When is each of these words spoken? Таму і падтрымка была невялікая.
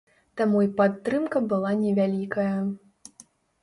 Таму 0.39 0.63
і 0.67 0.69
падтрымка 0.79 1.43
была 1.53 1.71
невялікая. 1.85 2.53